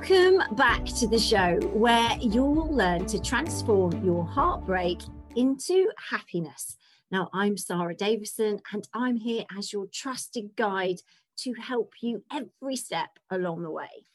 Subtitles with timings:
[0.00, 4.98] Welcome back to the show where you'll learn to transform your heartbreak
[5.36, 6.78] into happiness.
[7.10, 11.02] Now, I'm Sarah Davison, and I'm here as your trusted guide
[11.40, 14.06] to help you every step along the way.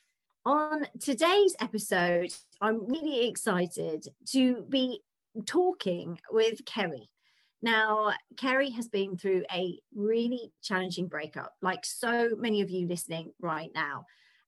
[0.44, 5.02] On today's episode, I'm really excited to be
[5.45, 7.11] talking with Kerry.
[7.61, 13.33] Now, Kerry has been through a really challenging breakup, like so many of you listening
[13.39, 14.05] right now.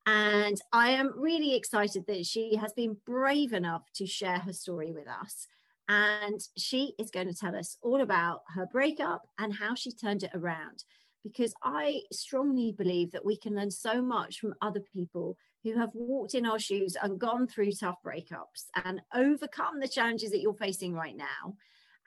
[0.07, 4.93] And I am really excited that she has been brave enough to share her story
[4.93, 5.47] with us.
[5.89, 10.23] And she is going to tell us all about her breakup and how she turned
[10.23, 10.85] it around.
[11.25, 15.35] Because I strongly believe that we can learn so much from other people
[15.65, 20.31] who have walked in our shoes and gone through tough breakups and overcome the challenges
[20.31, 21.57] that you're facing right now.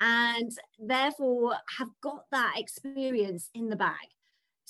[0.01, 4.09] And therefore have got that experience in the bag.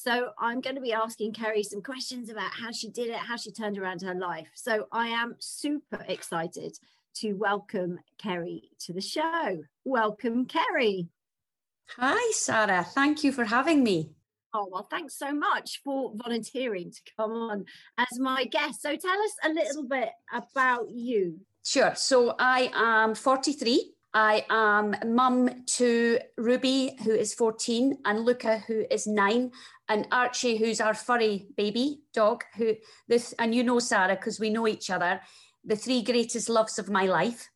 [0.02, 3.36] So I'm going to be asking Kerry some questions about how she did it, how
[3.36, 4.48] she turned around her life.
[4.54, 6.78] So I am super excited
[7.16, 9.58] to welcome Kerry to the show.
[9.84, 11.08] Welcome, Kerry.
[11.98, 12.82] Hi, Sarah.
[12.82, 14.12] Thank you for having me.
[14.54, 17.66] Oh, well, thanks so much for volunteering to come on
[17.98, 18.80] as my guest.
[18.80, 21.40] So tell us a little bit about you.
[21.62, 21.92] Sure.
[21.94, 23.92] So I am 43.
[24.12, 29.52] I am mum to Ruby, who is 14, and Luca, who is nine,
[29.90, 32.76] and Archie, who's our furry baby dog, who
[33.08, 35.20] this, and you know Sarah, because we know each other,
[35.64, 37.50] the three greatest loves of my life.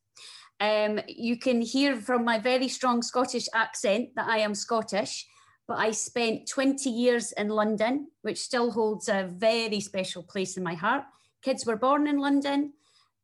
[0.59, 5.27] Um, you can hear from my very strong Scottish accent that I am Scottish,
[5.69, 10.65] but I spent 20 years in London, which still holds a very special place in
[10.65, 11.05] my heart.
[11.41, 12.73] Kids were born in London.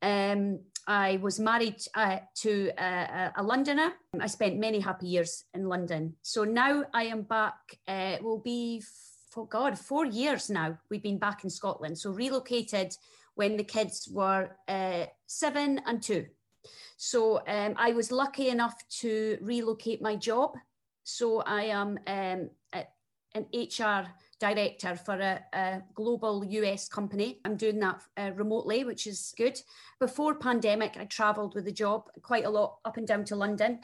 [0.02, 3.92] Um, I was married uh, to a, a, Londoner.
[4.20, 6.14] I spent many happy years in London.
[6.22, 7.54] So now I am back.
[7.86, 8.82] Uh, will be
[9.30, 10.78] for God four years now.
[10.90, 11.98] We've been back in Scotland.
[11.98, 12.96] So relocated
[13.34, 16.26] when the kids were uh, seven and two.
[16.96, 20.56] So um, I was lucky enough to relocate my job.
[21.04, 22.50] So I am um,
[23.34, 24.06] an HR
[24.40, 27.38] director for a, a, global US company.
[27.44, 29.60] I'm doing that uh, remotely, which is good.
[30.00, 33.80] Before pandemic, I travelled with the job quite a lot up and down to London.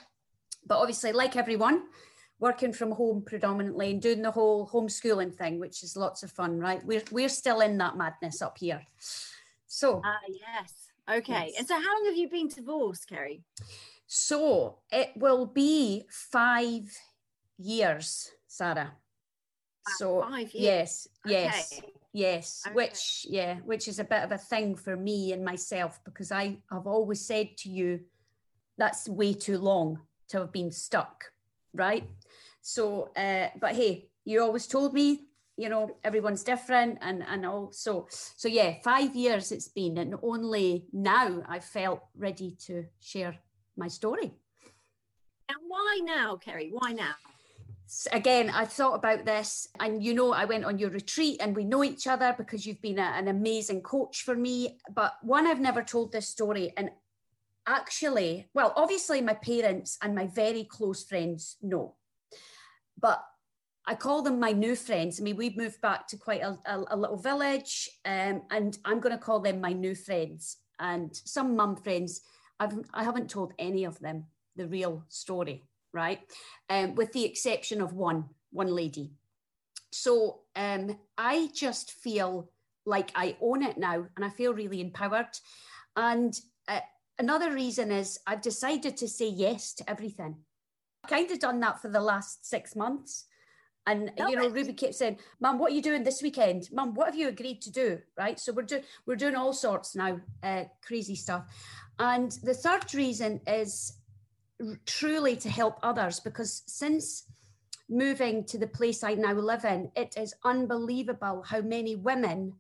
[0.67, 1.85] But obviously, like everyone,
[2.41, 6.59] working from home predominantly and doing the whole homeschooling thing, which is lots of fun,
[6.59, 6.85] right?
[6.85, 8.83] We're we're still in that madness up here.
[9.69, 10.73] So ah uh, yes.
[11.09, 11.51] Okay.
[11.51, 11.59] Yes.
[11.59, 13.43] And so how long have you been divorced, Kerry?
[14.09, 16.91] So it will be five
[17.59, 18.93] years, Sarah
[19.97, 20.55] so five years.
[20.55, 21.93] yes yes okay.
[22.13, 22.75] yes okay.
[22.75, 26.57] which yeah which is a bit of a thing for me and myself because i
[26.71, 28.01] have always said to you
[28.79, 29.99] that's way too long
[30.29, 31.25] to have been stuck
[31.73, 32.09] right
[32.61, 35.27] so uh but hey you always told me
[35.57, 40.87] you know everyone's different and and also so yeah five years it's been and only
[40.93, 43.35] now i felt ready to share
[43.77, 44.33] my story
[45.49, 47.15] and why now kerry why now
[48.13, 51.65] again, I thought about this, and you know, I went on your retreat, and we
[51.65, 54.79] know each other because you've been a, an amazing coach for me.
[54.93, 56.91] But one, I've never told this story, and
[57.67, 61.95] actually, well, obviously, my parents and my very close friends know,
[63.01, 63.25] but
[63.87, 65.21] I call them my new friends.
[65.21, 69.01] I mean, we've moved back to quite a, a, a little village, um, and I'm
[69.01, 70.57] going to call them my new friends.
[70.81, 72.23] And some mum friends,
[72.59, 74.27] I've I haven't told any of them
[74.57, 75.63] the real story
[75.97, 76.21] right?
[76.71, 79.11] Um, with the exception of one, one lady.
[79.91, 82.51] So um, I just feel
[82.85, 85.39] like I own it now and I feel really empowered.
[85.97, 86.39] And
[86.69, 86.81] uh,
[87.19, 90.37] another reason is I've decided to say yes to everything.
[91.03, 93.25] I've kind of done that for the last six months.
[93.89, 96.69] And no, you know, Ruby kept saying, "Mum, what are you doing this weekend?
[96.73, 98.39] Mum, what have you agreed to do?" Right.
[98.39, 101.45] So we're doing we're doing all sorts now, uh, crazy stuff.
[102.01, 103.93] And the third reason is
[104.87, 107.25] truly to help others because since
[107.89, 112.55] moving to the place I now live in, it is unbelievable how many women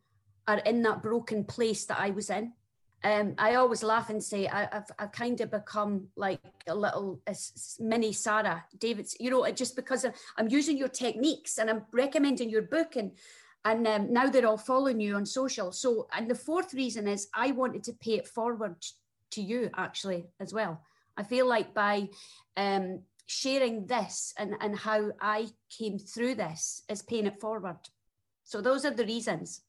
[0.46, 2.52] are in that broken place that I was in.
[3.04, 7.20] Um, I always laugh and say I, have I've kind of become like a little
[7.26, 7.36] a
[7.78, 10.06] mini Sarah Davison, you know, just because
[10.38, 13.12] I'm using your techniques and I'm recommending your book and
[13.66, 15.72] And um, now they're all following you on social.
[15.72, 18.76] So, and the fourth reason is I wanted to pay it forward
[19.32, 20.80] to you actually as well.
[21.16, 22.08] I feel like by
[22.56, 27.78] um, sharing this and, and how I came through this is paying it forward.
[28.44, 29.62] So those are the reasons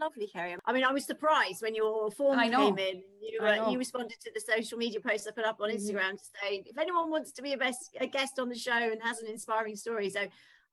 [0.00, 0.56] lovely, Kerry.
[0.64, 3.02] I mean, I was surprised when your form came in.
[3.20, 5.76] You, uh, you responded to the social media post I put up on mm-hmm.
[5.76, 8.72] Instagram to say if anyone wants to be a, best, a guest on the show
[8.72, 10.08] and has an inspiring story.
[10.08, 10.20] So,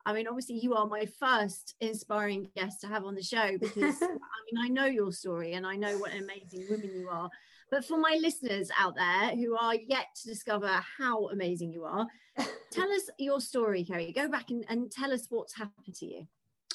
[0.05, 4.01] I mean, obviously, you are my first inspiring guest to have on the show because
[4.01, 7.29] I mean, I know your story and I know what an amazing woman you are.
[7.69, 12.07] But for my listeners out there who are yet to discover how amazing you are,
[12.71, 14.13] tell us your story, Kerry.
[14.13, 16.27] Go back and, and tell us what's happened to you.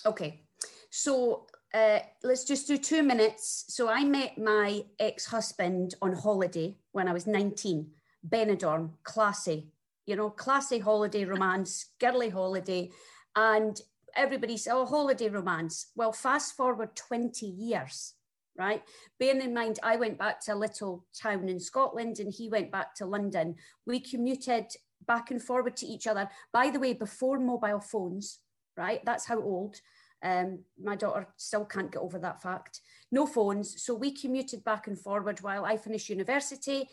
[0.05, 0.43] Okay.
[0.91, 3.65] So uh, let's just do two minutes.
[3.69, 7.91] So I met my ex-husband on holiday when I was 19,
[8.29, 9.73] Benidorm, classy,
[10.05, 12.91] you know, classy holiday romance, girly holiday.
[13.35, 13.81] And
[14.15, 15.87] everybody said, oh, holiday romance.
[15.97, 18.15] Well, fast forward 20 years,
[18.57, 18.83] right?
[19.19, 22.71] Bearing in mind, I went back to a little town in Scotland and he went
[22.71, 23.57] back to London.
[23.87, 24.67] We commuted
[25.07, 26.29] back and forward to each other.
[26.53, 28.39] By the way, before mobile phones,
[28.77, 29.05] right?
[29.05, 29.77] That's how old.
[30.25, 32.81] Um, my daughter still can't get over that fact.
[33.11, 33.83] No phones.
[33.83, 36.89] So we commuted back and forward while I finished university.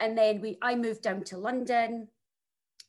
[0.00, 2.08] And then we I moved down to London.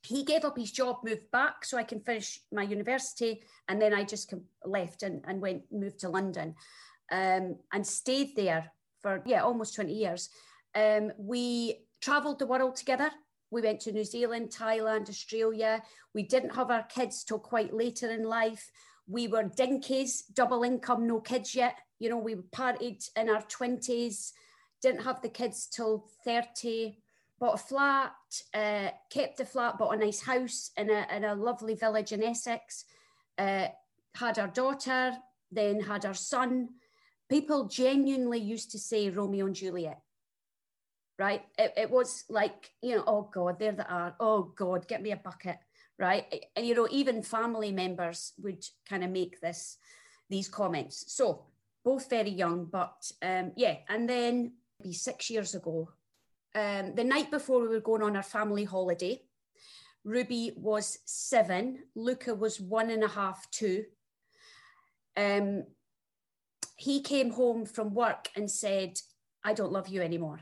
[0.02, 3.44] He gave up his job, moved back so I can finish my university.
[3.68, 4.34] And then I just
[4.66, 6.56] left and, and went, moved to London
[7.12, 8.72] um, and stayed there
[9.02, 10.30] for, yeah, almost 20 years.
[10.76, 13.12] Um, we traveled the world together.
[13.52, 15.84] We went to New Zealand, Thailand, Australia.
[16.14, 18.72] We didn't have our kids till quite later in life.
[19.08, 21.76] We were dinkies, double income, no kids yet.
[22.00, 24.32] You know, we partied in our 20s,
[24.82, 26.98] didn't have the kids till 30,
[27.40, 28.12] bought a flat,
[28.54, 32.24] uh, kept the flat, bought a nice house in a, in a lovely village in
[32.24, 32.86] Essex,
[33.38, 33.68] uh,
[34.16, 35.14] had our daughter,
[35.52, 36.70] then had our son.
[37.34, 40.00] People genuinely used to say Romeo and Juliet
[41.20, 41.44] right?
[41.60, 44.16] It, it, was like, you know, oh God, there they are.
[44.20, 45.58] Oh God, get me a bucket
[46.00, 46.26] right?
[46.56, 49.78] And you know, even family members would kind of make this
[50.30, 51.06] these comments.
[51.14, 51.46] So
[51.84, 53.78] both very young, but um, yeah.
[53.90, 55.90] And then be six years ago,
[56.56, 59.22] um, the night before we were going on our family holiday,
[60.04, 63.86] Ruby was seven, Luca was one and a half, two.
[65.16, 65.64] Um,
[66.84, 69.00] he came home from work and said,
[69.44, 70.42] I don't love you anymore.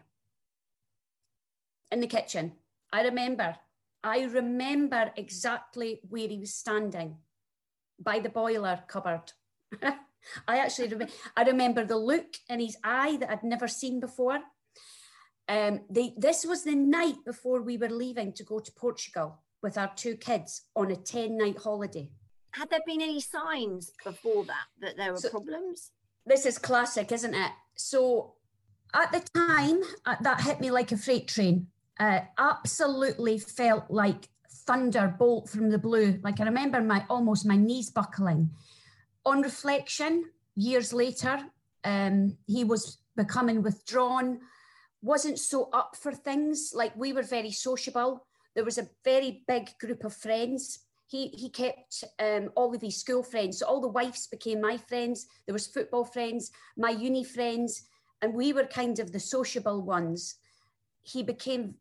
[1.91, 2.53] In the kitchen.
[2.91, 3.55] I remember
[4.03, 7.17] I remember exactly where he was standing
[7.99, 9.33] by the boiler cupboard.
[10.47, 14.39] I actually remember, I remember the look in his eye that I'd never seen before.
[15.47, 19.77] Um, they, this was the night before we were leaving to go to Portugal with
[19.77, 22.09] our two kids on a 10 night holiday.
[22.53, 25.91] Had there been any signs before that that there were so, problems?
[26.25, 27.51] This is classic, isn't it?
[27.75, 28.35] So
[28.93, 31.67] at the time, uh, that hit me like a freight train
[31.99, 36.19] uh, absolutely felt like thunderbolt from the blue.
[36.23, 38.49] Like I remember my almost my knees buckling.
[39.25, 40.25] On reflection,
[40.55, 41.39] years later,
[41.83, 44.39] um, he was becoming withdrawn,
[45.01, 46.73] wasn't so up for things.
[46.75, 48.25] Like we were very sociable.
[48.55, 50.79] There was a very big group of friends.
[51.11, 53.57] He he kept um, all of his school friends.
[53.57, 55.27] So all the wives became my friends.
[55.45, 57.83] There was football friends, my uni friends,
[58.21, 60.35] and we were kind of the sociable ones.
[61.01, 61.75] He became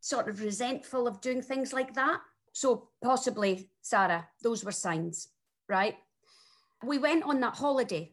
[0.00, 2.18] sort of resentful of doing things like that.
[2.52, 5.28] So possibly, Sarah, those were signs,
[5.68, 5.94] right?
[6.82, 8.12] We went on that holiday.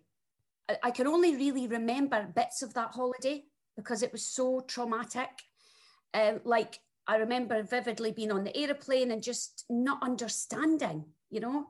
[0.84, 5.30] I, can only really remember bits of that holiday because it was so traumatic.
[6.14, 11.68] Uh, like I remember vividly being on the aeroplane and just not understanding, you know.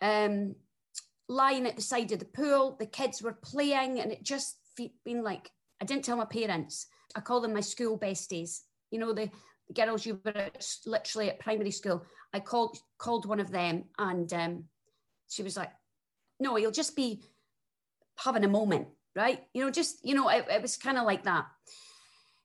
[0.00, 0.54] Um,
[1.28, 4.56] lying at the side of the pool, the kids were playing, and it just
[5.04, 6.86] been like I didn't tell my parents.
[7.16, 9.30] I call them my school besties you know, the,
[9.68, 10.50] the girls you were
[10.86, 12.04] literally at primary school.
[12.32, 14.64] I called called one of them and um,
[15.28, 15.70] she was like,
[16.40, 17.22] no, you'll just be
[18.16, 19.44] having a moment, right?
[19.54, 21.46] You know, just, you know, it, it was kind of like that.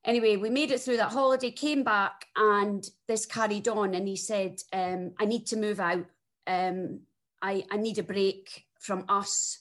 [0.05, 3.93] Anyway, we made it through that holiday, came back, and this carried on.
[3.93, 6.05] And he said, um, I need to move out.
[6.45, 6.99] Um,
[7.41, 9.59] I, I need a break from us.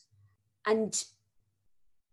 [0.66, 1.02] And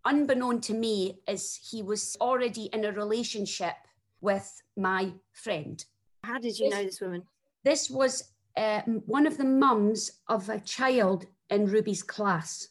[0.05, 3.75] unbeknown to me, is he was already in a relationship
[4.21, 5.83] with my friend.
[6.23, 7.23] How did you this, know this woman?
[7.63, 12.67] This was uh, one of the mums of a child in Ruby's class.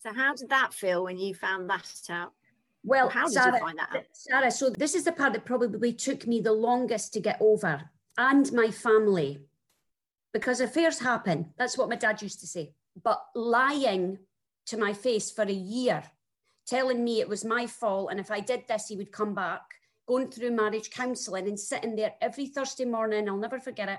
[0.00, 2.32] So, how did that feel when you found that out?
[2.82, 4.04] Well, how did Sarah, you find that out?
[4.12, 7.90] Sarah, so this is the part that probably took me the longest to get over,
[8.16, 9.40] and my family.
[10.32, 11.52] because affairs happen.
[11.58, 12.74] That's what my dad used to say.
[13.02, 14.18] But lying
[14.66, 16.02] to my face for a year,
[16.66, 19.62] telling me it was my fault, and if I did this, he would come back,
[20.06, 23.98] going through marriage counselling and sitting there every Thursday morning, I'll never forget it.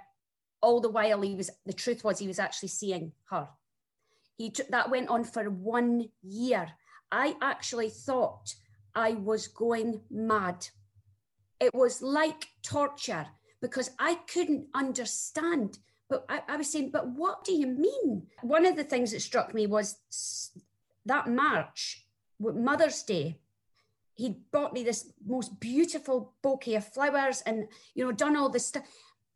[0.61, 3.49] All the while he was, the truth was, he was actually seeing her.
[4.37, 6.67] He that went on for one year.
[7.11, 8.55] I actually thought
[8.95, 10.67] I was going mad.
[11.59, 13.27] It was like torture
[13.61, 15.77] because I couldn't understand.
[16.09, 18.27] But I, I, was saying, but what do you mean?
[18.41, 19.97] One of the things that struck me was
[21.05, 22.05] that March,
[22.39, 23.39] Mother's Day,
[24.15, 28.65] he'd bought me this most beautiful bouquet of flowers and, you know, done all this
[28.65, 28.83] stuff.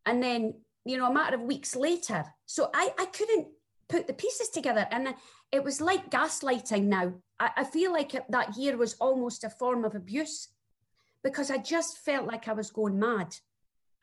[0.05, 3.47] And then, you know, a matter of weeks later, so I, I couldn't
[3.87, 4.87] put the pieces together.
[4.91, 5.15] And
[5.51, 7.13] it was like gaslighting now.
[7.39, 10.49] I, I feel like it, that year was almost a form of abuse
[11.23, 13.35] because I just felt like I was going mad.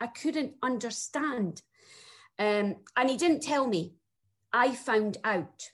[0.01, 1.63] I couldn't understand.
[2.39, 3.95] Um, and he didn't tell me.
[4.53, 5.71] I found out.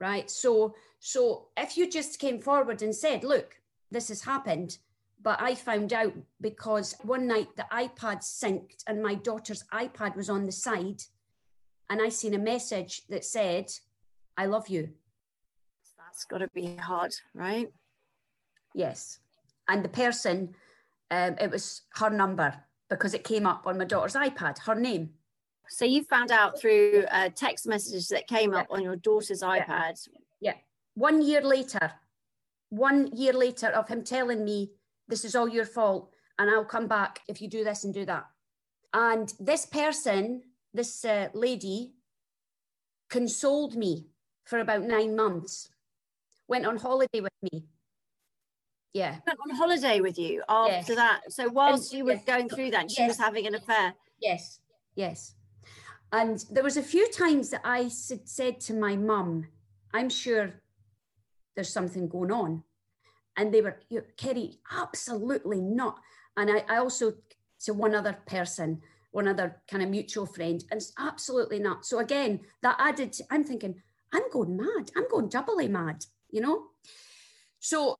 [0.00, 0.28] Right.
[0.28, 3.54] So, so if you just came forward and said, look,
[3.90, 4.78] this has happened,
[5.22, 10.28] but I found out because one night the iPad synced and my daughter's iPad was
[10.28, 11.02] on the side
[11.88, 13.70] and I seen a message that said,
[14.36, 14.90] I love you.
[16.12, 17.72] That's got to be hard, right?
[18.74, 19.18] Yes.
[19.68, 20.54] And the person,
[21.10, 22.54] um, it was her number
[22.90, 25.10] because it came up on my daughter's iPad, her name.
[25.68, 30.06] So you found out through a text message that came up on your daughter's iPad.
[30.40, 30.52] Yeah.
[30.52, 30.54] yeah.
[30.94, 31.92] One year later,
[32.68, 34.72] one year later of him telling me,
[35.08, 38.04] this is all your fault and I'll come back if you do this and do
[38.04, 38.26] that.
[38.92, 40.42] And this person
[40.74, 41.92] this uh, lady
[43.10, 44.06] consoled me
[44.44, 45.68] for about nine months,
[46.52, 47.64] went on holiday with me.
[48.92, 49.16] Yeah.
[49.26, 51.02] Went on holiday with you after yes.
[51.02, 51.20] that.
[51.30, 52.24] So whilst and, you were yes.
[52.26, 53.12] going through that, she yes.
[53.12, 53.94] was having an affair.
[54.20, 54.60] Yes,
[54.94, 55.34] yes.
[56.12, 59.46] And there was a few times that I said to my mum,
[59.94, 60.52] I'm sure
[61.54, 62.64] there's something going on.
[63.38, 63.80] And they were,
[64.18, 65.96] Kerry, absolutely not.
[66.36, 67.14] And I, I also,
[67.64, 68.82] to one other person,
[69.12, 71.86] one other kind of mutual friend, and it's absolutely not.
[71.86, 73.74] So again, that added, to, I'm thinking,
[74.12, 74.90] I'm going mad.
[74.94, 76.64] I'm going doubly mad, you know?
[77.60, 77.94] So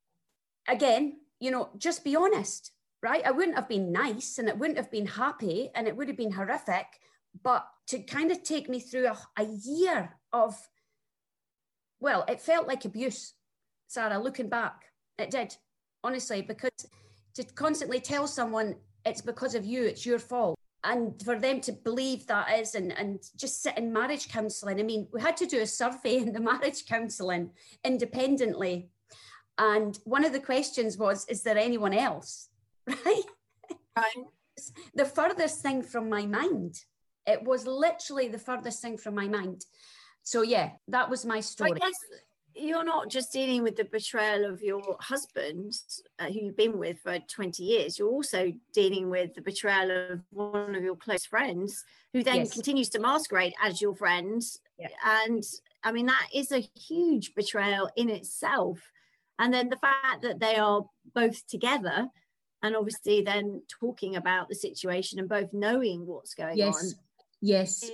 [0.69, 2.73] again, you know, just be honest,
[3.03, 3.23] right?
[3.25, 6.17] I wouldn't have been nice and it wouldn't have been happy and it would have
[6.17, 6.87] been horrific,
[7.43, 10.57] but to kind of take me through a, a year of,
[12.01, 13.35] well, it felt like abuse,
[13.87, 14.87] Sarah, looking back.
[15.19, 15.55] It did,
[16.03, 16.71] honestly, because
[17.35, 18.75] to constantly tell someone
[19.05, 22.93] it's because of you, it's your fault and for them to believe that is and,
[22.99, 24.81] and just sit in marriage counselling.
[24.81, 27.51] I mean, we had to do a survey in the marriage counselling
[27.85, 28.89] independently.
[29.59, 32.49] And one of the questions was, is there anyone else?
[33.05, 33.23] Right?
[33.97, 34.27] Right.
[34.95, 36.81] the furthest thing from my mind.
[37.27, 39.67] It was literally the furthest thing from my mind.
[40.23, 41.73] So yeah, that was my story.
[41.75, 41.95] I guess
[42.55, 45.73] you're not just dealing with the betrayal of your husband
[46.19, 50.21] uh, who you've been with for 20 years you're also dealing with the betrayal of
[50.31, 52.53] one of your close friends who then yes.
[52.53, 54.43] continues to masquerade as your friend
[54.79, 54.89] yeah.
[55.25, 55.45] and
[55.85, 58.79] i mean that is a huge betrayal in itself
[59.39, 62.09] and then the fact that they are both together
[62.63, 66.77] and obviously then talking about the situation and both knowing what's going yes.
[66.77, 66.91] on
[67.41, 67.91] yes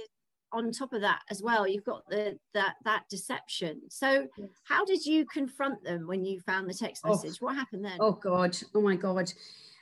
[0.52, 3.80] on top of that as well you've got the that that deception.
[3.88, 4.48] So yes.
[4.64, 7.10] how did you confront them when you found the text oh.
[7.10, 7.38] message?
[7.42, 7.98] Oh, what happened then?
[8.00, 8.56] Oh god.
[8.74, 9.32] Oh my god.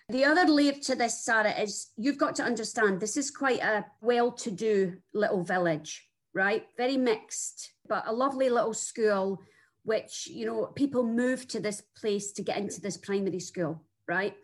[0.08, 3.84] The other layer to this sarah is you've got to understand this is quite a
[4.00, 6.02] well-to-do little village
[6.34, 6.66] right?
[6.76, 9.40] Very mixed but a lovely little school
[9.84, 14.34] which you know people move to this place to get into this primary school right?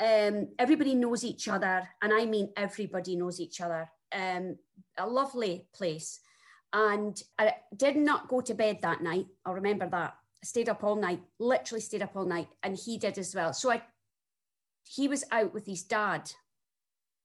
[0.00, 4.56] Um, everybody knows each other and i mean everybody knows each other um,
[4.98, 6.20] a lovely place.
[6.72, 9.26] And I did not go to bed that night.
[9.44, 10.14] I'll remember that.
[10.42, 13.52] I stayed up all night, literally stayed up all night, and he did as well.
[13.52, 13.82] So I,
[14.84, 16.32] he was out with his dad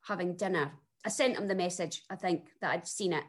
[0.08, 0.74] having dinner.
[1.06, 3.24] I sent him the message, I think, that I'd seen it,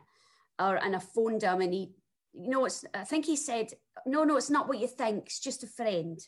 [0.60, 1.92] or and I phoned him, and he,
[2.34, 2.84] you know, it's.
[2.92, 3.72] I think he said,
[4.04, 5.26] "No, no, it's not what you think.
[5.26, 6.18] It's just a friend."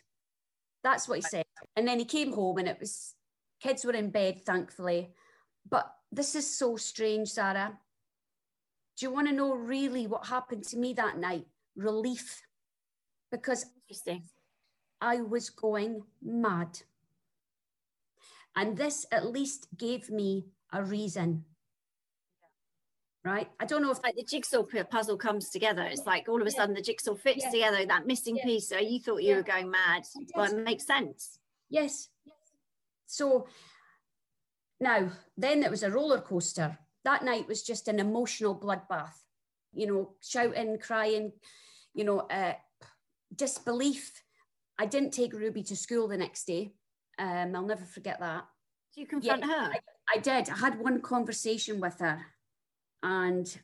[0.82, 1.44] That's what he said.
[1.76, 3.14] And then he came home, and it was
[3.60, 5.10] kids were in bed, thankfully.
[5.68, 7.78] But this is so strange, Sarah.
[8.96, 11.46] Do you want to know really what happened to me that night?
[11.76, 12.42] Relief.
[13.30, 13.66] Because
[15.00, 16.80] I was going mad.
[18.56, 21.44] And this at least gave me a reason.
[23.24, 23.48] Right?
[23.60, 25.82] I don't know if like the jigsaw puzzle comes together.
[25.82, 27.50] It's like all of a sudden the jigsaw fits yeah.
[27.50, 28.68] together, that missing piece.
[28.68, 30.04] So you thought you were going mad.
[30.34, 31.38] Well, it makes sense.
[31.68, 32.08] Yes.
[33.06, 33.46] So
[34.80, 39.14] now, then it was a roller coaster that night was just an emotional bloodbath,
[39.72, 41.32] you know, shouting, crying,
[41.94, 42.54] you know, uh,
[43.34, 44.22] disbelief.
[44.78, 46.72] I didn't take Ruby to school the next day.
[47.18, 48.44] Um, I'll never forget that.
[48.94, 49.72] Did you confront yeah, her?
[49.72, 50.50] I, I did.
[50.50, 52.20] I had one conversation with her
[53.02, 53.58] and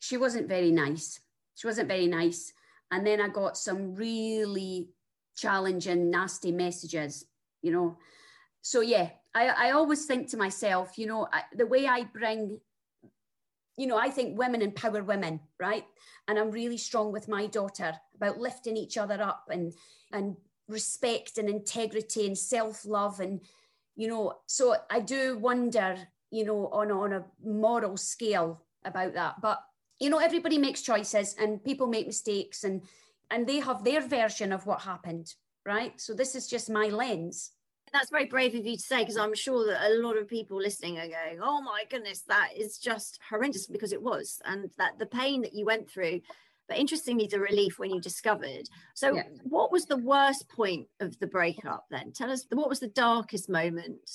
[0.00, 1.20] she wasn't very nice.
[1.54, 2.52] She wasn't very nice.
[2.90, 4.90] And then I got some really
[5.36, 7.26] challenging, nasty messages,
[7.62, 7.98] you know.
[8.62, 12.60] So, yeah, I, I always think to myself, you know, I, the way I bring,
[13.76, 15.84] you know, I think women empower women, right?
[16.28, 19.72] And I'm really strong with my daughter about lifting each other up and
[20.12, 20.36] and
[20.68, 23.42] respect and integrity and self-love and
[23.96, 25.94] you know so i do wonder
[26.30, 29.40] you know on on a moral scale about that.
[29.40, 29.62] But
[30.00, 32.82] you know everybody makes choices and people make mistakes and
[33.30, 35.34] and they have their version of what happened
[35.66, 35.98] right?
[35.98, 37.52] So this is just my lens
[37.94, 40.58] that's very brave of you to say because i'm sure that a lot of people
[40.58, 44.98] listening are going oh my goodness that is just horrendous because it was and that
[44.98, 46.20] the pain that you went through.
[46.66, 48.70] But interestingly the relief when you discovered.
[48.94, 49.24] So yeah.
[49.42, 52.12] what was the worst point of the breakup then?
[52.12, 54.10] Tell us what was the darkest moment?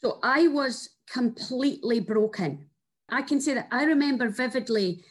[0.00, 2.66] So i was completely broken.
[3.10, 5.04] I can say that i remember vividly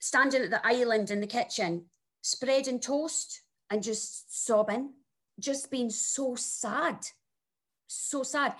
[0.00, 1.84] standing at the island in the kitchen
[2.22, 4.94] spreading toast and just sobbing
[5.38, 6.98] just being so sad
[7.92, 8.54] so sad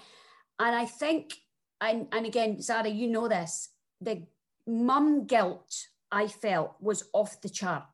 [0.59, 1.35] and i think
[1.81, 3.71] and, and again sarah you know this
[4.01, 4.23] the
[4.67, 7.85] mum guilt I felt was off the chart.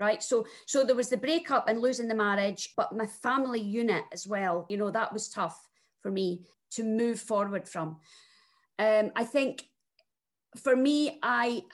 [0.00, 0.22] Right.
[0.22, 4.28] So so there was the breakup and losing the marriage, but my family unit as
[4.28, 5.68] well, you know, that was tough
[6.00, 7.96] for me to move forward from.
[8.78, 9.64] Um, I think
[10.62, 11.64] for me, I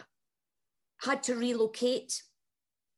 [1.02, 2.22] had to relocate.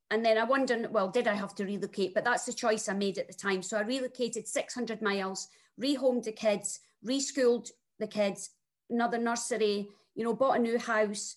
[0.09, 2.13] And then I wondered, well, did I have to relocate?
[2.13, 3.61] But that's the choice I made at the time.
[3.61, 5.49] So I relocated 600 miles,
[5.81, 7.69] rehomed the kids, reschooled
[7.99, 8.51] the kids,
[8.89, 11.35] another nursery, you know, bought a new house,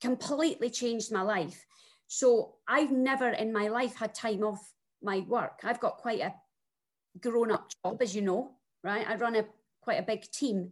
[0.00, 1.66] completely changed my life.
[2.06, 5.60] So I've never in my life had time off my work.
[5.64, 6.34] I've got quite a
[7.20, 9.06] grown up job, as you know, right?
[9.08, 9.44] I run a
[9.80, 10.70] quite a big team,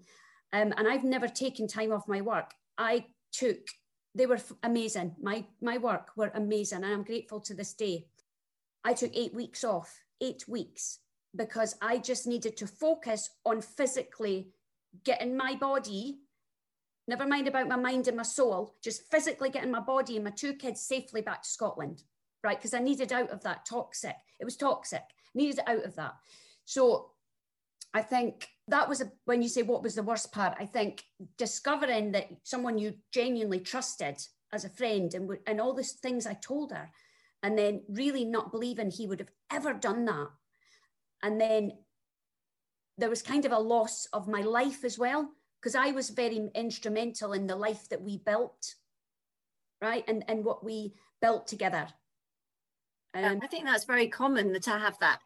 [0.53, 2.53] um, and I've never taken time off my work.
[2.79, 3.59] I took
[4.15, 5.17] they were amazing.
[5.21, 8.07] My my work were amazing, and I'm grateful to this day.
[8.85, 11.01] I took eight weeks off, eight weeks,
[11.37, 14.49] because I just needed to focus on physically
[15.05, 16.19] getting my body
[17.07, 20.31] Never mind about my mind and my soul, just physically getting my body and my
[20.31, 22.03] two kids safely back to Scotland,
[22.43, 22.57] right?
[22.57, 24.17] Because I needed out of that toxic.
[24.41, 25.03] It was toxic,
[25.35, 26.15] needed out of that.
[26.65, 27.11] So
[27.93, 31.05] I think that was a, when you say what was the worst part, I think
[31.37, 34.17] discovering that someone you genuinely trusted
[34.51, 36.89] as a friend and, and all these things I told her,
[37.43, 40.29] and then really not believing he would have ever done that.
[41.25, 41.73] And then
[42.99, 46.51] there was kind of a loss of my life as well because I was very
[46.55, 48.75] instrumental in the life that we built,
[49.81, 50.05] right?
[50.07, 51.89] And, and what we built together.
[53.15, 55.21] Um, I think that's very common to have that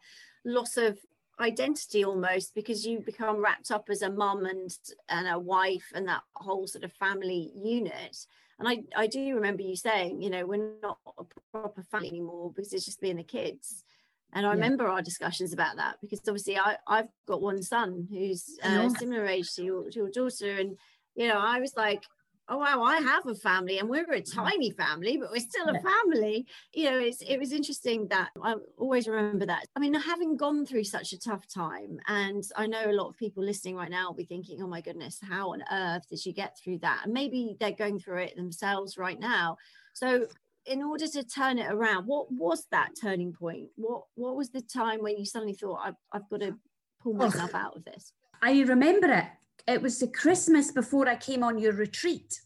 [0.45, 0.97] loss of
[1.41, 4.69] identity almost because you become wrapped up as a mum and
[5.07, 8.17] and a wife and that whole sort of family unit
[8.59, 12.51] and I, I do remember you saying you know we're not a proper family anymore
[12.53, 13.85] because it's just being the kids
[14.33, 14.55] and I yeah.
[14.55, 19.25] remember our discussions about that because obviously I, I've got one son who's uh, similar
[19.25, 20.57] age to your, to your daughter.
[20.57, 20.77] And,
[21.15, 22.03] you know, I was like,
[22.47, 25.79] oh, wow, I have a family and we're a tiny family, but we're still a
[25.79, 26.45] family.
[26.73, 29.65] You know, it's, it was interesting that I always remember that.
[29.75, 33.17] I mean, having gone through such a tough time, and I know a lot of
[33.17, 36.33] people listening right now will be thinking, oh my goodness, how on earth did you
[36.33, 37.01] get through that?
[37.05, 39.57] And maybe they're going through it themselves right now.
[39.93, 40.27] So
[40.65, 43.69] in order to turn it around, what was that turning point?
[43.75, 46.55] What what was the time when you suddenly thought, I've, I've got to
[47.01, 48.13] pull myself out of this?
[48.41, 49.25] I remember it.
[49.67, 52.39] It was the Christmas before I came on your retreat.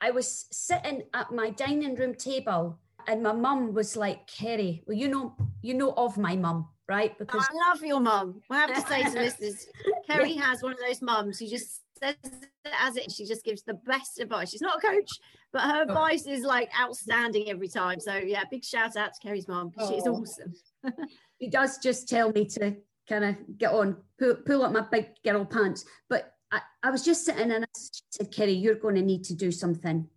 [0.00, 4.96] I was sitting at my dining room table and my mum was like, Kerry, well,
[4.96, 7.16] you know, you know of my mum, right?
[7.18, 8.40] Because I love your mum.
[8.50, 9.66] I have to say to listeners,
[10.08, 13.12] Kerry has one of those mums who just says it as it.
[13.12, 14.50] She just gives the best advice.
[14.50, 15.10] She's not a coach,
[15.52, 15.82] but her oh.
[15.82, 18.00] advice is like outstanding every time.
[18.00, 19.94] So yeah, big shout out to Kerry's mom because oh.
[19.94, 20.54] she's awesome.
[21.40, 22.76] she does just tell me to
[23.08, 25.84] kind of get on, pull, pull up my big girl pants.
[26.08, 27.68] But I, I was just sitting and I
[28.10, 30.08] said, Kerry, you're going to need to do something.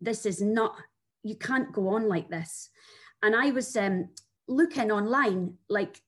[0.00, 0.76] This is not,
[1.22, 2.70] you can't go on like this.
[3.22, 4.10] And I was um,
[4.48, 6.00] looking online, like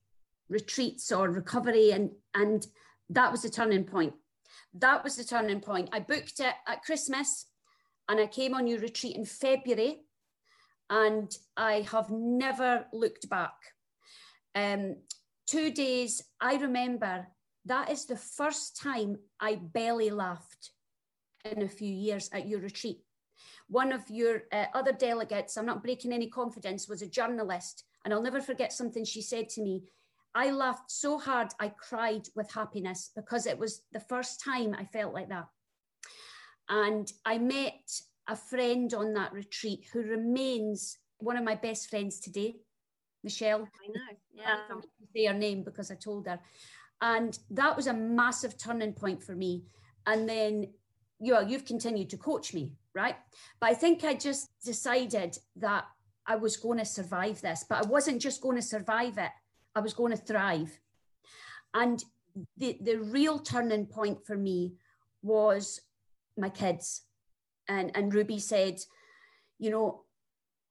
[0.49, 2.67] retreats or recovery, and and
[3.09, 4.13] that was the turning point
[4.81, 5.89] that was the turning point.
[5.93, 7.47] I booked it at Christmas
[8.09, 10.03] and I came on your retreat in February
[10.91, 13.55] and I have never looked back.
[14.55, 14.97] Um,
[15.47, 17.27] two days, I remember
[17.65, 20.71] that is the first time I belly laughed
[21.45, 23.01] in a few years at your retreat.
[23.69, 27.85] One of your uh, other delegates, I'm not breaking any confidence, was a journalist.
[28.05, 29.83] And I'll never forget something she said to me.
[30.33, 34.85] I laughed so hard I cried with happiness because it was the first time I
[34.85, 35.47] felt like that.
[36.69, 42.21] And I met a friend on that retreat who remains one of my best friends
[42.21, 42.57] today,
[43.23, 43.63] Michelle.
[43.63, 44.17] I know.
[44.35, 44.57] Yeah.
[44.71, 46.39] I say her name because I told her.
[47.01, 49.65] And that was a massive turning point for me.
[50.07, 50.69] And then
[51.21, 53.17] you know, you've continued to coach me, right?
[53.61, 55.87] But I think I just decided that
[56.27, 59.31] I was going to survive this, but I wasn't just going to survive it,
[59.75, 60.79] I was going to thrive.
[61.73, 62.03] And
[62.57, 64.75] the, the real turning point for me
[65.23, 65.81] was
[66.37, 67.03] my kids.
[67.69, 68.81] And, and Ruby said,
[69.59, 70.03] you know,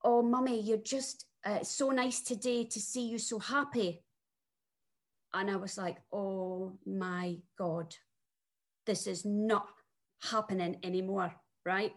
[0.04, 4.02] oh, mummy, you're just uh, so nice today to see you so happy.
[5.34, 7.94] And I was like, oh my God,
[8.86, 9.66] this is not
[10.22, 11.92] happening anymore, right?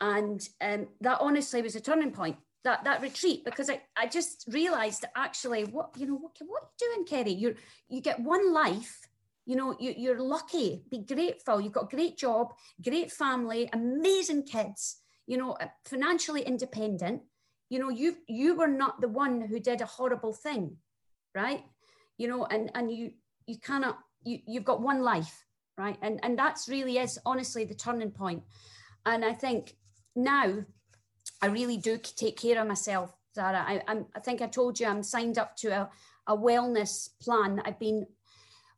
[0.00, 2.36] And um, that honestly was a turning point.
[2.62, 6.68] That that retreat because I, I just realized actually what you know what what are
[6.78, 7.54] you doing Kerry you
[7.88, 9.00] you get one life
[9.50, 10.84] you know you, you're lucky.
[10.92, 11.60] Be grateful.
[11.60, 12.52] You've got a great job
[12.84, 17.22] great family amazing kids you know uh, financially independent.
[17.68, 20.76] You know you you were not the one who did a horrible thing
[21.34, 21.64] right?
[22.16, 23.10] You know and and you
[23.46, 25.44] you cannot you you've got one life
[25.76, 25.98] right?
[26.00, 28.44] And and that's really is honestly the turning point.
[29.04, 29.76] And i think
[30.14, 30.48] now
[31.40, 33.64] i really do take care of myself Sarah.
[33.66, 35.90] I, I'm, I think I told you I'm signed up to a,
[36.26, 37.62] a wellness plan.
[37.64, 38.06] I've been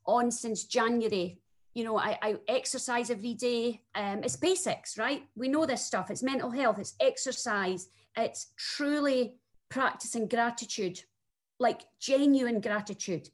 [0.06, 1.38] on since January.
[1.74, 3.82] You know, I, I exercise every day.
[3.94, 5.24] Um, it's basics, right?
[5.36, 6.10] We know this stuff.
[6.10, 9.36] It's mental health, it's exercise, it's truly
[9.70, 11.00] practicing gratitude,
[11.58, 13.30] like genuine gratitude.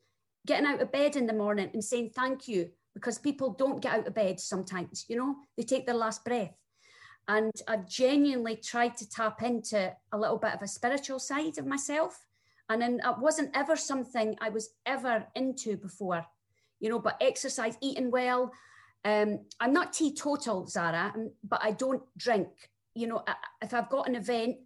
[0.46, 3.94] Getting out of bed in the morning and saying thank you because people don't get
[3.94, 6.54] out of bed sometimes, you know, they take their last breath.
[7.28, 11.66] And I've genuinely tried to tap into a little bit of a spiritual side of
[11.66, 12.26] myself.
[12.70, 16.24] And then it wasn't ever something I was ever into before,
[16.80, 18.52] you know, but exercise, eating well.
[19.04, 22.48] Um, I'm not teetotal, Sarah, but I don't drink.
[22.94, 23.24] You know,
[23.62, 24.56] if I've got an event,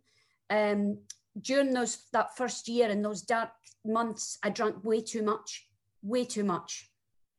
[0.50, 0.98] um,
[1.40, 3.50] during those that first year in those dark
[3.84, 5.68] months, I drank way too much,
[6.02, 6.90] way too much,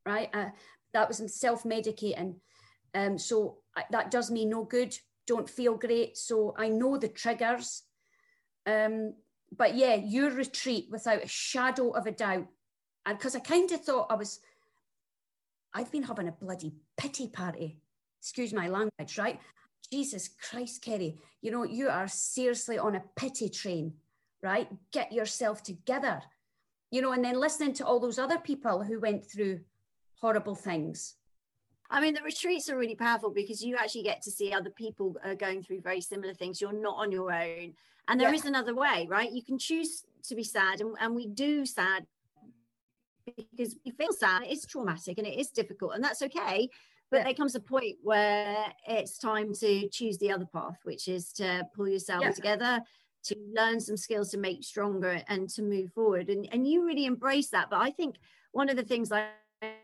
[0.06, 0.30] right?
[0.34, 0.50] Uh,
[0.94, 2.36] that was self-medicating.
[2.96, 4.96] Um, so I, that does me no good.
[5.26, 6.18] Don't feel great.
[6.18, 7.84] So I know the triggers.
[8.66, 9.14] Um,
[9.56, 12.48] but yeah, your retreat without a shadow of a doubt.
[13.06, 14.40] And because I kind of thought I was,
[15.74, 17.80] I've been having a bloody pity party.
[18.22, 19.40] Excuse my language, right?
[19.92, 23.94] Jesus Christ, Kerry, you know, you are seriously on a pity train,
[24.42, 24.68] right?
[24.92, 26.22] Get yourself together,
[26.92, 29.60] you know, and then listening to all those other people who went through
[30.20, 31.16] horrible things.
[31.90, 35.16] I mean, the retreats are really powerful because you actually get to see other people
[35.24, 36.60] are going through very similar things.
[36.60, 37.74] You're not on your own.
[38.08, 38.36] And there yeah.
[38.36, 39.32] is another way, right?
[39.32, 42.06] You can choose to be sad, and, and we do sad
[43.26, 44.44] because we feel sad.
[44.46, 46.70] It's traumatic and it is difficult, and that's okay.
[47.12, 47.24] But yeah.
[47.26, 51.68] there comes a point where it's time to choose the other path, which is to
[51.76, 52.32] pull yourself yeah.
[52.32, 52.82] together,
[53.26, 56.30] to learn some skills to make stronger and to move forward.
[56.30, 57.70] And, and you really embrace that.
[57.70, 58.16] But I think
[58.52, 59.28] one of the things I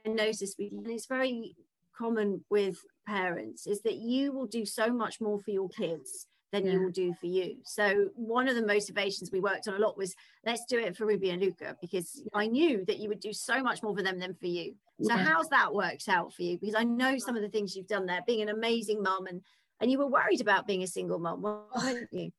[0.06, 1.56] noticed with you, and it's very
[1.96, 6.66] common with parents, is that you will do so much more for your kids than
[6.66, 6.74] yeah.
[6.74, 7.58] you will do for you.
[7.64, 11.06] So one of the motivations we worked on a lot was let's do it for
[11.06, 14.20] Ruby and Luca because I knew that you would do so much more for them
[14.20, 14.76] than for you.
[15.02, 15.24] So yeah.
[15.24, 16.58] how's that worked out for you?
[16.58, 19.42] Because I know some of the things you've done there, being an amazing mum and
[19.82, 22.32] and you were worried about being a single mum, weren't you?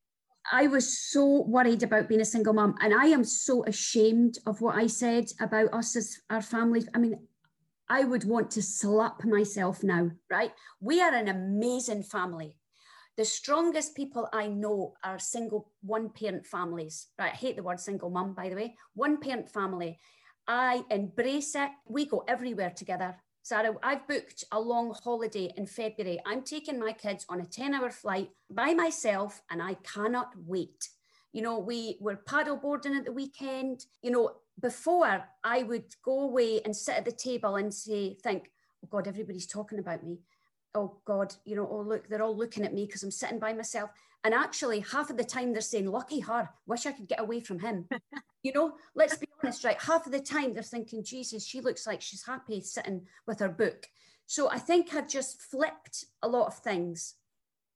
[0.51, 4.61] I was so worried about being a single mum, and I am so ashamed of
[4.61, 6.85] what I said about us as our family.
[6.95, 7.19] I mean,
[7.89, 10.53] I would want to slap myself now, right?
[10.81, 12.57] We are an amazing family.
[13.21, 17.09] The strongest people I know are single one parent families.
[17.19, 17.35] Right?
[17.35, 18.77] I hate the word single mum, by the way.
[18.95, 19.99] One parent family.
[20.49, 21.69] I embrace it.
[21.87, 23.15] We go everywhere together.
[23.43, 26.19] Sarah, I've booked a long holiday in February.
[26.25, 30.89] I'm taking my kids on a 10 hour flight by myself and I cannot wait.
[31.35, 33.85] You know, we were paddle boarding at the weekend.
[34.01, 38.51] You know, before I would go away and sit at the table and say, think,
[38.83, 40.21] oh God, everybody's talking about me.
[40.75, 43.53] Oh God, you know, oh look, they're all looking at me because I'm sitting by
[43.53, 43.91] myself.
[44.23, 47.41] And actually, half of the time they're saying, lucky her, wish I could get away
[47.41, 47.89] from him.
[48.43, 49.81] you know, let's be honest, right?
[49.81, 53.49] Half of the time they're thinking, Jesus, she looks like she's happy sitting with her
[53.49, 53.87] book.
[54.27, 57.15] So I think I've just flipped a lot of things,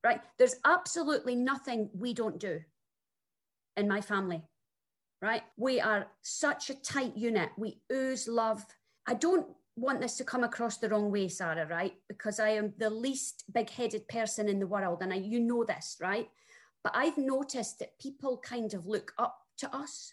[0.04, 0.20] right?
[0.38, 2.60] There's absolutely nothing we don't do
[3.76, 4.42] in my family
[5.24, 5.42] right?
[5.56, 7.48] We are such a tight unit.
[7.56, 8.64] We ooze love.
[9.06, 11.94] I don't want this to come across the wrong way, Sarah, right?
[12.08, 15.64] Because I am the least big headed person in the world, and I, you know
[15.64, 16.28] this, right?
[16.82, 20.12] But I've noticed that people kind of look up to us.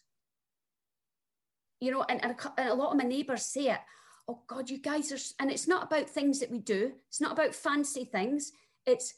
[1.79, 3.79] You know, and, and, a, lot of my neighbors say it.
[4.27, 6.93] Oh God, you guys are, and it's not about things that we do.
[7.09, 8.53] It's not about fancy things.
[8.85, 9.15] It's,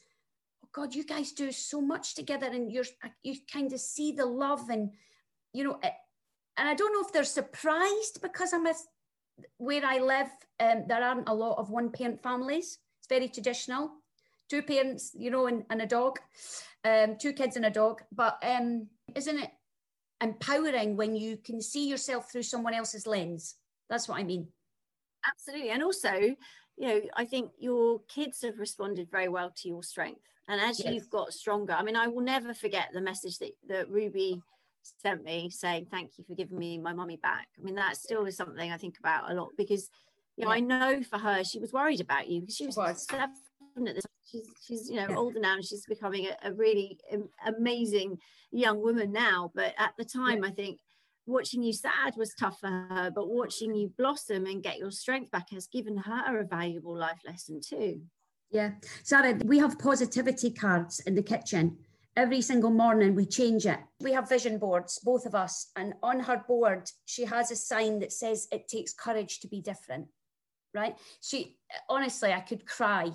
[0.63, 4.11] oh God, you guys do so much together, and you're uh, you kind of see
[4.11, 4.91] the love, and
[5.53, 5.93] you know, it,
[6.57, 8.73] and I don't know if they're surprised because I'm a
[9.57, 12.79] where I live, um, there aren't a lot of one parent families.
[12.99, 13.91] It's very traditional.
[14.49, 16.19] Two parents, you know, and, and a dog,
[16.83, 18.01] um, two kids and a dog.
[18.11, 19.51] But um, isn't it
[20.21, 23.55] empowering when you can see yourself through someone else's lens?
[23.89, 24.47] That's what I mean.
[25.27, 25.69] Absolutely.
[25.69, 26.13] And also,
[26.77, 30.21] you know, I think your kids have responded very well to your strength.
[30.47, 30.93] And as yes.
[30.93, 34.41] you've got stronger, I mean, I will never forget the message that, that Ruby
[35.01, 37.47] sent me saying thank you for giving me my mummy back.
[37.57, 39.89] I mean, that still is something I think about a lot because
[40.37, 40.57] you know yeah.
[40.57, 43.05] I know for her she was worried about you because she was, was.
[43.05, 44.05] seven at this.
[44.25, 45.15] She's she's you know yeah.
[45.15, 46.97] older now and she's becoming a, a really
[47.45, 48.17] amazing
[48.51, 49.51] young woman now.
[49.53, 50.49] But at the time, yeah.
[50.49, 50.79] I think
[51.25, 55.31] watching you sad was tough for her, but watching you blossom and get your strength
[55.31, 58.01] back has given her a valuable life lesson too.
[58.49, 58.71] Yeah,
[59.03, 61.77] Sarah, we have positivity cards in the kitchen
[62.15, 63.79] every single morning we change it.
[63.99, 67.99] We have vision boards, both of us, and on her board, she has a sign
[67.99, 70.07] that says it takes courage to be different.
[70.73, 70.97] Right?
[71.21, 71.57] She
[71.89, 73.11] honestly, I could cry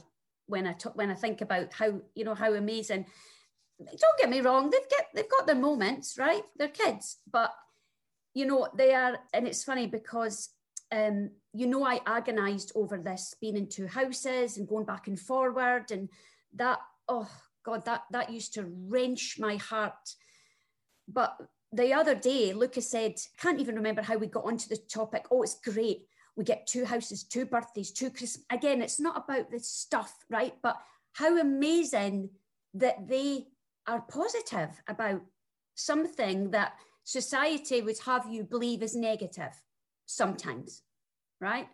[0.46, 3.06] when I talk, when I think about how you know how amazing.
[3.78, 6.42] Don't get me wrong; they've get they've got their moments, right?
[6.56, 7.52] They're kids, but
[8.34, 10.50] you know they are, and it's funny because
[10.90, 15.18] um, you know I agonised over this being in two houses and going back and
[15.18, 16.08] forward, and
[16.54, 17.30] that oh
[17.68, 20.14] God, that, that used to wrench my heart.
[21.06, 21.36] But
[21.70, 25.26] the other day, Lucas said, can't even remember how we got onto the topic.
[25.30, 26.06] Oh, it's great.
[26.34, 28.44] We get two houses, two birthdays, two Christmas.
[28.50, 30.54] Again, it's not about the stuff, right?
[30.62, 30.78] But
[31.12, 32.30] how amazing
[32.74, 33.48] that they
[33.86, 35.20] are positive about
[35.74, 39.52] something that society would have you believe is negative
[40.06, 40.82] sometimes,
[41.40, 41.68] right?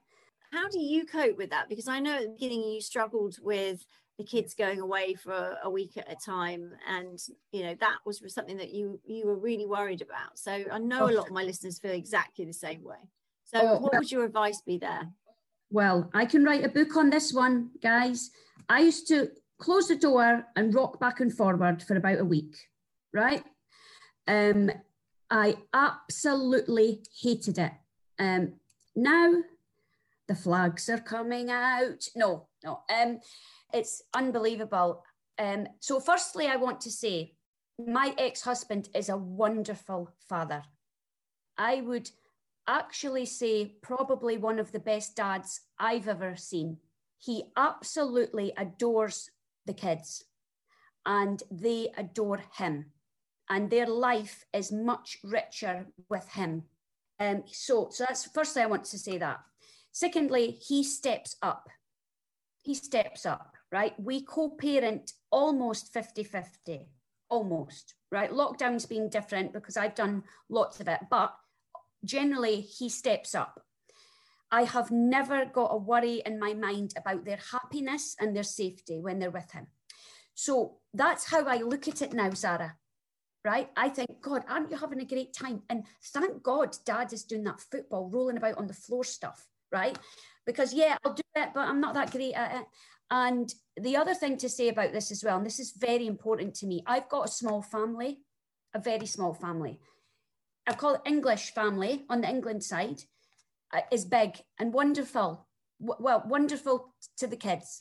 [0.52, 1.68] How do you cope with that?
[1.68, 3.85] Because I know at the beginning you struggled with
[4.18, 7.18] the kids going away for a week at a time and
[7.50, 10.38] you know that was something that you you were really worried about.
[10.38, 11.11] So i know oh.
[11.11, 13.09] a lot of my listeners feel exactly the same way.
[13.44, 13.79] So oh.
[13.79, 15.09] what would your advice be there?
[15.70, 18.31] Well i can write a book on this one guys.
[18.68, 22.57] I used to close the door and rock back and forward for about a week
[23.14, 23.44] right?
[24.29, 24.70] Um
[25.31, 27.72] i absolutely hated it.
[28.18, 28.55] Um
[28.94, 29.33] now
[30.29, 32.09] the flags are coming out.
[32.14, 33.20] No no um
[33.75, 35.05] it's unbelievable.
[35.39, 37.35] Um, so, firstly, I want to say
[37.85, 40.63] my ex husband is a wonderful father.
[41.59, 42.09] I would
[42.69, 46.79] actually say probably one of the best dads I've ever seen.
[47.19, 49.29] He absolutely adores
[49.67, 50.25] the kids
[51.05, 52.87] and they adore him.
[53.51, 56.63] And their life is much richer with him.
[57.21, 59.41] Um, so, so that's firstly, I want to say that.
[59.93, 61.69] Secondly, he steps up.
[62.63, 63.98] He steps up right?
[63.98, 66.88] We co parent almost 50 50,
[67.29, 68.31] almost, right?
[68.31, 71.35] Lockdown's been different because I've done lots of it, but
[72.05, 73.61] generally he steps up.
[74.50, 79.00] I have never got a worry in my mind about their happiness and their safety
[79.00, 79.66] when they're with him.
[80.35, 82.77] So that's how I look at it now, Sarah.
[83.44, 83.68] Right?
[83.77, 85.62] I think, God, aren't you having a great time?
[85.68, 89.98] And thank God dad is doing that football, rolling about on the floor stuff, right?
[90.46, 92.66] Because yeah, I'll do it, but I'm not that great at it.
[93.14, 96.53] And the other thing to say about this as well, and this is very important
[96.57, 98.18] to me, I've got a small family,
[98.74, 99.79] a very small family.
[100.66, 103.03] I call it English family on the England side,
[103.72, 105.46] uh, is big and wonderful.
[105.81, 107.79] W- well, wonderful to the kids,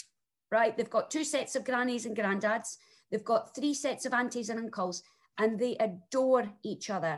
[0.52, 0.78] right?
[0.78, 2.78] They've got two sets of grannies and granddads.
[3.10, 5.02] They've got three sets of aunties and uncles,
[5.39, 7.17] and they adore each other.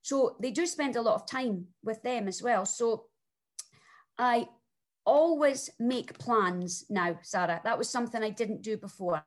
[0.00, 2.64] So they do spend a lot of time with them as well.
[2.64, 3.08] So
[4.16, 4.48] I
[5.04, 7.60] always make plans now, Sarah.
[7.64, 9.24] That was something I didn't do before.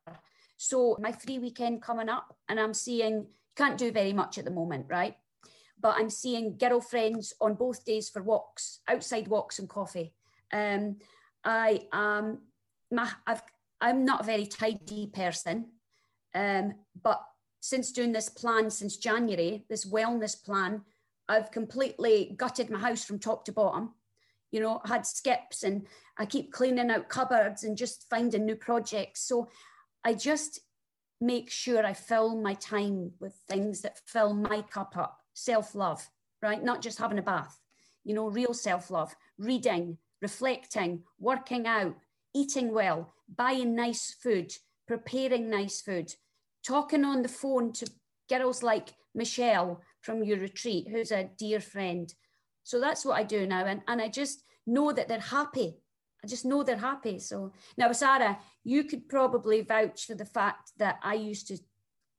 [0.58, 4.52] So my free weekend coming up, and I'm seeing can't do very much at the
[4.52, 5.16] moment, right?
[5.80, 10.14] But I'm seeing girlfriends on both days for walks, outside walks and coffee.
[10.52, 10.98] Um,
[11.44, 12.40] I am
[12.92, 13.44] my I've
[13.82, 15.66] I'm not a very tidy person,
[16.34, 17.22] um, but
[17.60, 20.82] since doing this plan since January, this wellness plan,
[21.28, 23.94] I've completely gutted my house from top to bottom
[24.54, 25.88] you know, had skips and
[26.20, 29.22] I keep cleaning out cupboards and just finding new projects.
[29.22, 29.50] So
[30.06, 30.60] I just
[31.20, 36.08] make sure I fill my time with things that fill my cup up, self love,
[36.44, 36.63] right?
[36.63, 37.60] Not just having a bath,
[38.04, 41.96] you know, real self love, reading, reflecting, working out,
[42.36, 44.54] eating well, buying nice food,
[44.88, 46.13] preparing nice food,
[46.63, 47.89] talking on the phone to
[48.30, 52.13] girls like Michelle from your retreat, who's a dear friend.
[52.63, 53.65] So that's what I do now.
[53.65, 55.78] And, and I just know that they're happy.
[56.23, 57.19] I just know they're happy.
[57.19, 61.58] So now, Sarah, you could probably vouch for the fact that I used to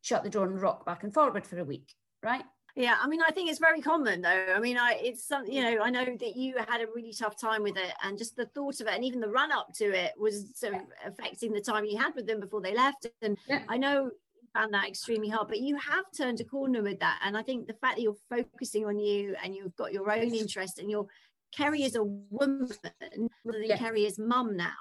[0.03, 2.45] shut the door and rock back and forward for a week, right?
[2.77, 4.47] Yeah, I mean, I think it's very common though.
[4.55, 7.41] I mean, I it's some, you know, I know that you had a really tough
[7.41, 9.85] time with it, and just the thought of it, and even the run up to
[9.85, 13.07] it, was sort of affecting the time you had with them before they left.
[13.23, 13.63] And yeah.
[13.69, 14.11] I know
[14.55, 17.67] found that extremely hard but you have turned a corner with that and i think
[17.67, 21.07] the fact that you're focusing on you and you've got your own interest and you're
[21.55, 22.69] kerry is a woman
[23.45, 23.77] rather than yeah.
[23.77, 24.73] kerry is mum now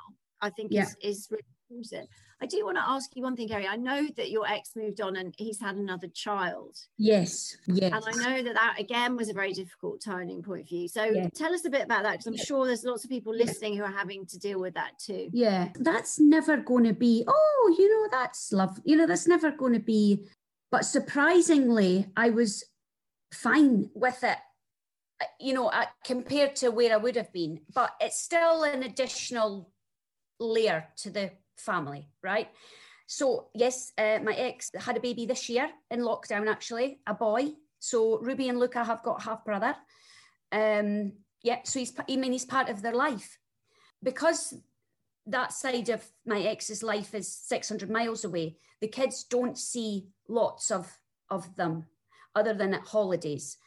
[0.42, 0.84] i think yeah.
[0.84, 2.10] is, is really important
[2.42, 3.68] I do want to ask you one thing, Kerry.
[3.68, 6.78] I know that your ex moved on and he's had another child.
[6.98, 7.94] Yes, yes.
[7.94, 10.90] And I know that that again was a very difficult turning point for you.
[10.90, 11.32] So yes.
[11.36, 12.46] tell us a bit about that because I'm yes.
[12.46, 15.30] sure there's lots of people listening who are having to deal with that too.
[15.32, 17.24] Yeah, that's never going to be.
[17.26, 18.78] Oh, you know, that's love.
[18.84, 20.26] You know, that's never going to be.
[20.70, 22.66] But surprisingly, I was
[23.32, 24.38] fine with it
[25.22, 27.62] uh, you know, uh, compared to where I would have been.
[27.74, 29.72] But it's still an additional
[30.40, 31.32] layer to the
[31.64, 32.50] family, right?
[33.08, 37.52] So, yes, uh, my ex had a baby this year in lockdown, actually, a boy.
[37.80, 39.76] So, Ruby and Luca have got a half brother.
[40.52, 43.38] Um, yeah, so he's, I mean, he's part of their life.
[44.02, 44.54] Because
[45.28, 50.72] that side of my ex's life is 600 miles away, the kids don't see lots
[50.72, 51.00] of,
[51.30, 51.86] of them
[52.36, 53.58] other than at holidays.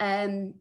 [0.00, 0.54] Um,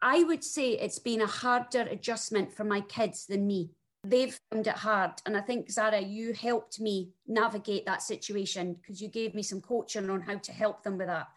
[0.00, 3.70] I would say it's been a harder adjustment for my kids than me
[4.04, 5.12] they've found it hard.
[5.26, 9.60] And I think, Sarah, you helped me navigate that situation because you gave me some
[9.60, 11.28] coaching on how to help them with that.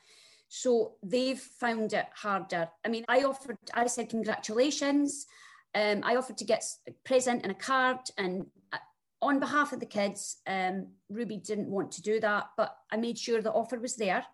[0.47, 2.69] So they've found it harder.
[2.86, 5.26] I mean, I offered, I said, congratulations.
[5.74, 8.00] Um, I offered to get a present and a card.
[8.17, 8.78] And uh,
[9.21, 13.17] on behalf of the kids, um, Ruby didn't want to do that, but I made
[13.17, 14.26] sure the offer was there.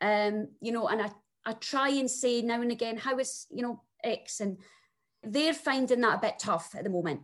[0.00, 1.10] Um, you know, and I,
[1.46, 4.40] I try and say now and again, how is, you know, X?
[4.40, 4.58] And
[5.22, 7.20] they're finding that a bit tough at the moment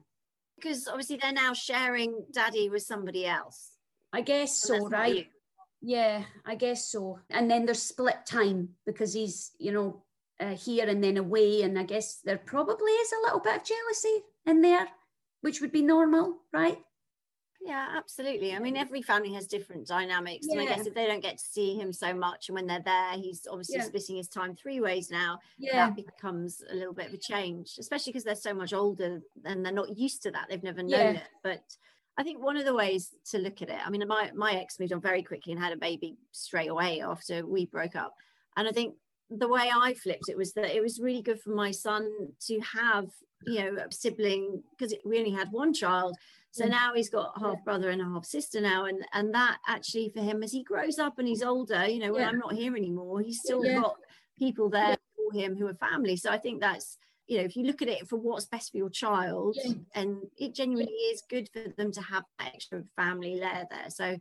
[0.62, 3.72] because obviously they're now sharing daddy with somebody else.
[4.12, 5.28] I guess so, right?
[5.80, 7.18] Yeah, I guess so.
[7.30, 10.02] And then there's split time because he's, you know,
[10.38, 11.62] uh, here and then away.
[11.62, 14.86] And I guess there probably is a little bit of jealousy in there,
[15.40, 16.78] which would be normal, right?
[17.64, 18.54] Yeah, absolutely.
[18.54, 20.46] I mean, every family has different dynamics.
[20.48, 20.60] Yeah.
[20.60, 22.82] And I guess if they don't get to see him so much and when they're
[22.84, 23.84] there, he's obviously yeah.
[23.84, 25.38] splitting his time three ways now.
[25.58, 25.86] Yeah.
[25.86, 29.64] That becomes a little bit of a change, especially because they're so much older and
[29.64, 30.46] they're not used to that.
[30.48, 31.20] They've never known yeah.
[31.20, 31.28] it.
[31.42, 31.62] But
[32.18, 34.80] I think one of the ways to look at it, I mean, my, my ex
[34.80, 38.14] moved on very quickly and had a baby straight away after we broke up.
[38.56, 38.96] And I think
[39.30, 42.10] the way I flipped it was that it was really good for my son
[42.48, 43.06] to have,
[43.46, 46.16] you know, a sibling because we only had one child
[46.52, 46.70] so mm.
[46.70, 50.20] now he's got half brother and a half sister now, and and that actually for
[50.20, 52.28] him as he grows up and he's older, you know, when yeah.
[52.28, 53.80] I'm not here anymore, he's still yeah.
[53.80, 53.96] got
[54.38, 54.96] people there yeah.
[55.16, 56.16] for him who are family.
[56.16, 58.76] So I think that's you know, if you look at it for what's best for
[58.76, 59.56] your child,
[59.94, 63.88] and it genuinely is good for them to have that extra family layer there.
[63.88, 64.18] So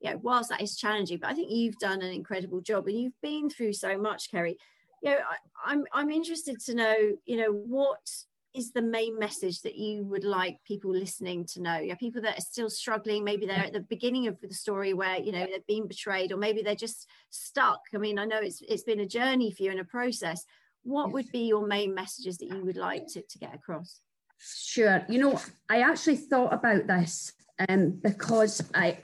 [0.00, 3.20] yeah, whilst that is challenging, but I think you've done an incredible job, and you've
[3.22, 4.56] been through so much, Kerry.
[5.02, 8.08] You know, I, I'm I'm interested to know, you know, what
[8.54, 11.78] is the main message that you would like people listening to know?
[11.78, 15.18] Yeah, people that are still struggling, maybe they're at the beginning of the story where
[15.18, 17.80] you know they've been betrayed, or maybe they're just stuck.
[17.94, 20.44] I mean, I know it's it's been a journey for you and a process.
[20.82, 24.00] What would be your main messages that you would like to, to get across?
[24.38, 25.04] Sure.
[25.08, 27.32] You know, I actually thought about this
[27.68, 28.98] um, because I,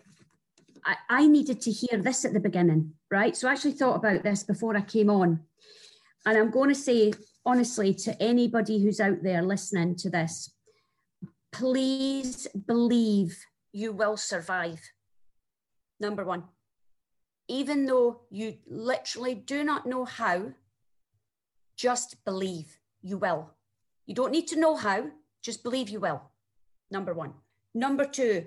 [0.84, 3.37] I I needed to hear this at the beginning, right?
[3.37, 5.40] So I actually thought about this before I came on.
[6.26, 7.12] And I'm going to say
[7.48, 10.52] honestly to anybody who's out there listening to this,
[11.50, 14.78] please believe you will survive.
[15.98, 16.44] Number one,
[17.48, 20.52] even though you literally do not know how,
[21.74, 23.50] just believe you will.
[24.04, 25.06] You don't need to know how,
[25.40, 26.20] just believe you will.
[26.90, 27.32] Number one.
[27.74, 28.46] Number two,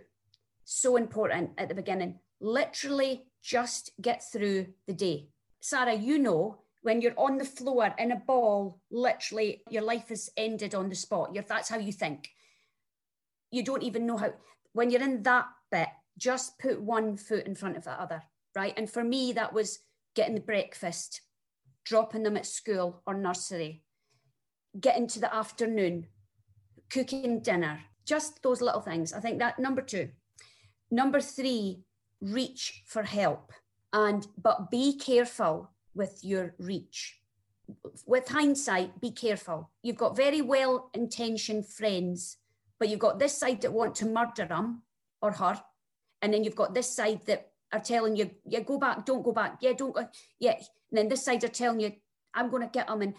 [0.63, 5.29] so important at the beginning, literally just get through the day.
[5.59, 10.31] Sarah, you know when you're on the floor in a ball, literally your life is
[10.35, 11.31] ended on the spot.
[11.33, 12.29] You're, that's how you think.
[13.51, 14.33] You don't even know how,
[14.73, 18.23] when you're in that bit, just put one foot in front of the other,
[18.55, 18.73] right?
[18.77, 19.79] And for me, that was
[20.15, 21.21] getting the breakfast,
[21.85, 23.83] dropping them at school or nursery,
[24.79, 26.07] getting to the afternoon,
[26.89, 29.13] cooking dinner, just those little things.
[29.13, 30.09] I think that number two.
[30.89, 31.83] Number three,
[32.19, 33.53] reach for help.
[33.93, 37.21] And but be careful with your reach.
[38.05, 39.69] with hindsight, be careful.
[39.81, 42.37] You've got very well intentioned friends,
[42.79, 44.83] but you've got this side that want to murder him
[45.21, 45.61] or her.
[46.21, 49.31] And then you've got this side that are telling you, yeah, go back, don't go
[49.31, 49.57] back.
[49.61, 50.07] Yeah, don't go.
[50.39, 50.55] Yeah.
[50.55, 51.93] And then this side are telling you,
[52.33, 53.01] I'm going to get them.
[53.01, 53.15] And,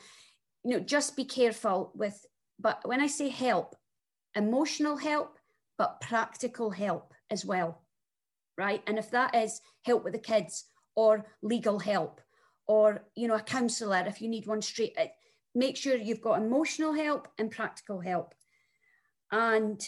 [0.64, 2.25] you know, just be careful with,
[2.61, 3.77] but when I say help,
[4.35, 5.39] emotional help,
[5.79, 7.83] but practical help as well.
[8.59, 8.83] Right.
[8.87, 12.20] And if that is help with the kids or legal help
[12.67, 14.97] or you know a counselor if you need one straight
[15.55, 18.35] make sure you've got emotional help and practical help.
[19.31, 19.81] And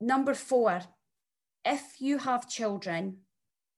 [0.00, 0.80] number four
[1.64, 3.18] if you have children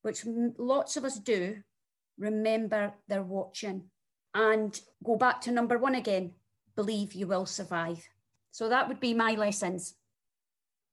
[0.02, 0.24] which
[0.58, 1.56] lots of us do
[2.18, 3.84] remember they're watching.
[4.34, 6.32] And go back to number one again
[6.76, 8.06] believe you will survive.
[8.50, 9.94] So that would be my lessons.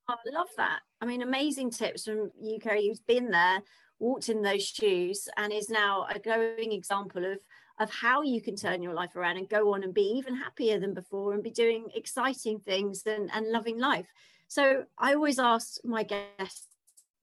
[0.08, 0.80] Oh, I love that.
[1.02, 3.60] I mean, amazing tips from you, Kerry, who's been there
[3.98, 7.38] walked in those shoes and is now a glowing example of
[7.80, 10.78] of how you can turn your life around and go on and be even happier
[10.78, 14.06] than before and be doing exciting things and, and loving life.
[14.46, 16.68] So I always ask my guests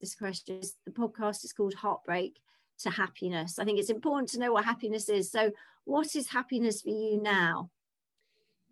[0.01, 0.59] this question.
[0.85, 2.41] The podcast is called Heartbreak
[2.79, 3.59] to Happiness.
[3.59, 5.31] I think it's important to know what happiness is.
[5.31, 5.51] So
[5.85, 7.69] what is happiness for you now?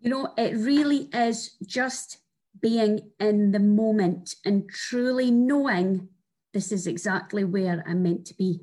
[0.00, 2.18] You know, it really is just
[2.60, 6.08] being in the moment and truly knowing
[6.52, 8.60] this is exactly where I'm meant to be.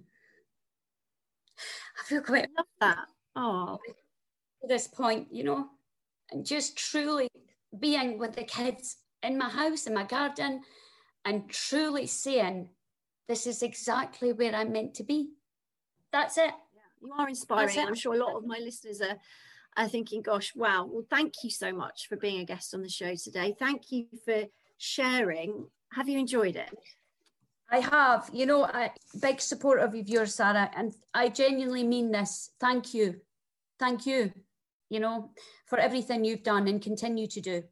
[2.00, 3.08] I feel quite love that.
[3.36, 3.80] Oh,
[4.68, 5.68] this point, you know,
[6.32, 7.30] and just truly
[7.80, 10.62] being with the kids in my house, in my garden,
[11.24, 12.70] and truly saying,
[13.28, 15.30] this is exactly where I'm meant to be.
[16.12, 16.54] That's it.
[16.74, 17.80] Yeah, you are inspiring.
[17.80, 19.18] I'm sure a lot of my listeners are,
[19.78, 20.88] are thinking, gosh, wow.
[20.90, 23.56] Well, thank you so much for being a guest on the show today.
[23.58, 24.46] Thank you for
[24.78, 25.68] sharing.
[25.94, 26.70] Have you enjoyed it?
[27.70, 32.52] I have, you know, a big support of yours, Sarah, and I genuinely mean this.
[32.60, 33.22] Thank you.
[33.80, 34.32] Thank you,
[34.90, 35.32] you know,
[35.66, 37.64] for everything you've done and continue to do.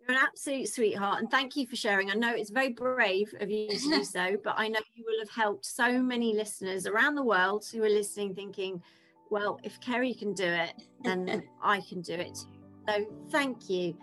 [0.00, 2.10] You're an absolute sweetheart, and thank you for sharing.
[2.10, 5.20] I know it's very brave of you to do so, but I know you will
[5.20, 8.82] have helped so many listeners around the world who are listening, thinking,
[9.32, 12.38] well, if Kerry can do it, then I can do it.
[12.86, 13.96] So thank you.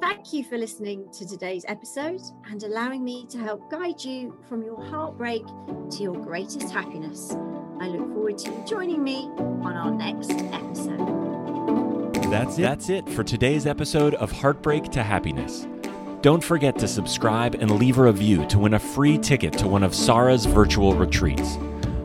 [0.00, 4.62] Thank you for listening to today's episode and allowing me to help guide you from
[4.62, 7.36] your heartbreak to your greatest happiness.
[7.80, 12.14] I look forward to you joining me on our next episode.
[12.30, 12.62] That's it.
[12.62, 15.66] That's it for today's episode of Heartbreak to Happiness.
[16.22, 19.82] Don't forget to subscribe and leave a review to win a free ticket to one
[19.82, 21.58] of Sarah's virtual retreats.